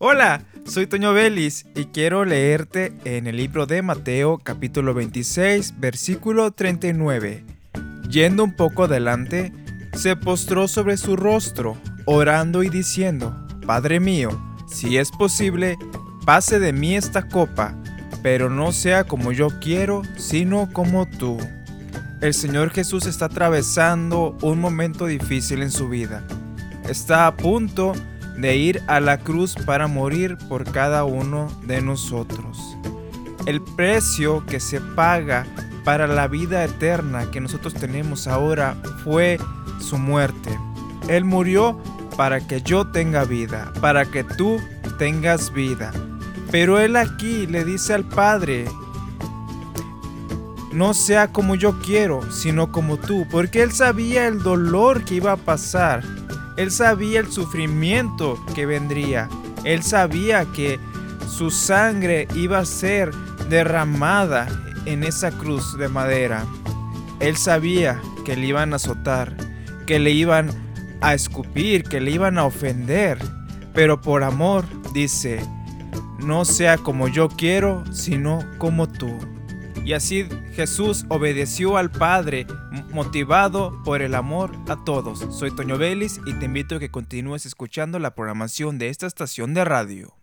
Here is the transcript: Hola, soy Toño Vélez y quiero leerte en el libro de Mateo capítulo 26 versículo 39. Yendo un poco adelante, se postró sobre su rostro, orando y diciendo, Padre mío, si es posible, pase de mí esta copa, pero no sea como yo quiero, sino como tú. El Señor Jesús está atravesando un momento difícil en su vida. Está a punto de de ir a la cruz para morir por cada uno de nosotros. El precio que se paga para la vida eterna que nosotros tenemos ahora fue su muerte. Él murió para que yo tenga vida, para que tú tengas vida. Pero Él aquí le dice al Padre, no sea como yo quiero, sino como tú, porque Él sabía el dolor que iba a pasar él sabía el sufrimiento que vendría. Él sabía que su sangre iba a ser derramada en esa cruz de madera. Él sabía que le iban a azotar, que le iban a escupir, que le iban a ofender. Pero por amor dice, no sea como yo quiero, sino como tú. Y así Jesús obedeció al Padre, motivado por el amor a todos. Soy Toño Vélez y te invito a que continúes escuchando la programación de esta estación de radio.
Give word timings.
Hola, 0.00 0.44
soy 0.64 0.86
Toño 0.86 1.12
Vélez 1.12 1.66
y 1.74 1.86
quiero 1.86 2.24
leerte 2.24 2.92
en 3.02 3.26
el 3.26 3.36
libro 3.36 3.66
de 3.66 3.82
Mateo 3.82 4.38
capítulo 4.38 4.94
26 4.94 5.80
versículo 5.80 6.52
39. 6.52 7.44
Yendo 8.08 8.44
un 8.44 8.54
poco 8.54 8.84
adelante, 8.84 9.52
se 9.94 10.14
postró 10.14 10.68
sobre 10.68 10.98
su 10.98 11.16
rostro, 11.16 11.76
orando 12.04 12.62
y 12.62 12.68
diciendo, 12.68 13.44
Padre 13.66 13.98
mío, 13.98 14.30
si 14.68 14.98
es 14.98 15.10
posible, 15.10 15.76
pase 16.24 16.60
de 16.60 16.72
mí 16.72 16.94
esta 16.94 17.26
copa, 17.26 17.74
pero 18.22 18.48
no 18.48 18.70
sea 18.70 19.02
como 19.02 19.32
yo 19.32 19.48
quiero, 19.60 20.02
sino 20.16 20.72
como 20.72 21.06
tú. 21.06 21.38
El 22.20 22.34
Señor 22.34 22.70
Jesús 22.70 23.04
está 23.06 23.24
atravesando 23.24 24.38
un 24.42 24.60
momento 24.60 25.06
difícil 25.06 25.60
en 25.60 25.72
su 25.72 25.88
vida. 25.88 26.22
Está 26.88 27.26
a 27.26 27.36
punto 27.36 27.94
de 27.94 28.07
de 28.38 28.56
ir 28.56 28.82
a 28.86 29.00
la 29.00 29.18
cruz 29.18 29.56
para 29.66 29.88
morir 29.88 30.38
por 30.48 30.64
cada 30.64 31.04
uno 31.04 31.50
de 31.66 31.82
nosotros. 31.82 32.76
El 33.46 33.60
precio 33.60 34.46
que 34.46 34.60
se 34.60 34.80
paga 34.80 35.44
para 35.84 36.06
la 36.06 36.28
vida 36.28 36.64
eterna 36.64 37.30
que 37.30 37.40
nosotros 37.40 37.74
tenemos 37.74 38.28
ahora 38.28 38.76
fue 39.02 39.38
su 39.80 39.98
muerte. 39.98 40.56
Él 41.08 41.24
murió 41.24 41.80
para 42.16 42.46
que 42.46 42.62
yo 42.62 42.86
tenga 42.86 43.24
vida, 43.24 43.72
para 43.80 44.04
que 44.04 44.22
tú 44.22 44.60
tengas 44.98 45.52
vida. 45.52 45.92
Pero 46.50 46.78
Él 46.78 46.96
aquí 46.96 47.46
le 47.46 47.64
dice 47.64 47.94
al 47.94 48.04
Padre, 48.04 48.66
no 50.72 50.94
sea 50.94 51.32
como 51.32 51.56
yo 51.56 51.80
quiero, 51.80 52.30
sino 52.30 52.70
como 52.70 52.98
tú, 52.98 53.26
porque 53.30 53.62
Él 53.62 53.72
sabía 53.72 54.28
el 54.28 54.42
dolor 54.42 55.04
que 55.04 55.16
iba 55.16 55.32
a 55.32 55.36
pasar 55.36 56.04
él 56.58 56.72
sabía 56.72 57.20
el 57.20 57.30
sufrimiento 57.30 58.36
que 58.52 58.66
vendría. 58.66 59.28
Él 59.62 59.84
sabía 59.84 60.44
que 60.46 60.80
su 61.28 61.52
sangre 61.52 62.26
iba 62.34 62.58
a 62.58 62.64
ser 62.64 63.14
derramada 63.48 64.48
en 64.84 65.04
esa 65.04 65.30
cruz 65.30 65.78
de 65.78 65.86
madera. 65.88 66.44
Él 67.20 67.36
sabía 67.36 68.02
que 68.24 68.34
le 68.34 68.48
iban 68.48 68.72
a 68.72 68.76
azotar, 68.76 69.36
que 69.86 70.00
le 70.00 70.10
iban 70.10 70.50
a 71.00 71.14
escupir, 71.14 71.84
que 71.84 72.00
le 72.00 72.10
iban 72.10 72.38
a 72.38 72.44
ofender. 72.46 73.18
Pero 73.72 74.00
por 74.00 74.24
amor 74.24 74.64
dice, 74.92 75.40
no 76.18 76.44
sea 76.44 76.76
como 76.76 77.06
yo 77.06 77.28
quiero, 77.28 77.84
sino 77.92 78.40
como 78.58 78.88
tú. 78.88 79.16
Y 79.88 79.94
así 79.94 80.28
Jesús 80.52 81.06
obedeció 81.08 81.78
al 81.78 81.90
Padre, 81.90 82.46
motivado 82.90 83.82
por 83.84 84.02
el 84.02 84.14
amor 84.14 84.52
a 84.68 84.84
todos. 84.84 85.24
Soy 85.34 85.50
Toño 85.50 85.78
Vélez 85.78 86.20
y 86.26 86.34
te 86.34 86.44
invito 86.44 86.76
a 86.76 86.78
que 86.78 86.90
continúes 86.90 87.46
escuchando 87.46 87.98
la 87.98 88.14
programación 88.14 88.76
de 88.76 88.90
esta 88.90 89.06
estación 89.06 89.54
de 89.54 89.64
radio. 89.64 90.17